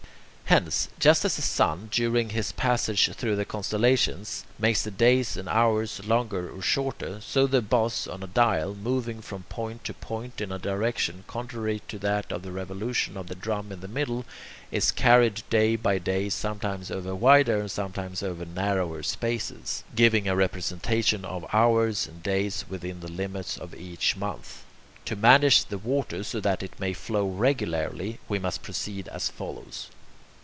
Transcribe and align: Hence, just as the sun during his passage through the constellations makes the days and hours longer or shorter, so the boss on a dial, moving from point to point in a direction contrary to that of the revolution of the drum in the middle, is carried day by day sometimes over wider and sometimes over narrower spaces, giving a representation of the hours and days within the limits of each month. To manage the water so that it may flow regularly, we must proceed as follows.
Hence, 0.51 0.89
just 0.99 1.23
as 1.23 1.37
the 1.37 1.41
sun 1.41 1.87
during 1.93 2.31
his 2.31 2.51
passage 2.51 3.09
through 3.13 3.37
the 3.37 3.45
constellations 3.45 4.43
makes 4.59 4.81
the 4.83 4.91
days 4.91 5.37
and 5.37 5.47
hours 5.47 6.03
longer 6.03 6.49
or 6.51 6.61
shorter, 6.61 7.21
so 7.21 7.47
the 7.47 7.61
boss 7.61 8.05
on 8.05 8.21
a 8.21 8.27
dial, 8.27 8.75
moving 8.75 9.21
from 9.21 9.43
point 9.43 9.85
to 9.85 9.93
point 9.93 10.41
in 10.41 10.51
a 10.51 10.59
direction 10.59 11.23
contrary 11.25 11.81
to 11.87 11.97
that 11.99 12.33
of 12.33 12.41
the 12.41 12.51
revolution 12.51 13.15
of 13.15 13.27
the 13.27 13.35
drum 13.35 13.71
in 13.71 13.79
the 13.79 13.87
middle, 13.87 14.25
is 14.73 14.91
carried 14.91 15.41
day 15.49 15.77
by 15.77 15.97
day 15.97 16.27
sometimes 16.27 16.91
over 16.91 17.15
wider 17.15 17.57
and 17.61 17.71
sometimes 17.71 18.21
over 18.21 18.43
narrower 18.43 19.01
spaces, 19.03 19.85
giving 19.95 20.27
a 20.27 20.35
representation 20.35 21.23
of 21.23 21.43
the 21.43 21.55
hours 21.55 22.07
and 22.07 22.21
days 22.23 22.65
within 22.67 22.99
the 22.99 23.07
limits 23.07 23.57
of 23.57 23.73
each 23.73 24.17
month. 24.17 24.63
To 25.05 25.15
manage 25.15 25.63
the 25.63 25.77
water 25.77 26.25
so 26.25 26.41
that 26.41 26.61
it 26.61 26.77
may 26.77 26.91
flow 26.91 27.25
regularly, 27.25 28.19
we 28.27 28.37
must 28.37 28.61
proceed 28.61 29.07
as 29.07 29.29
follows. 29.29 29.87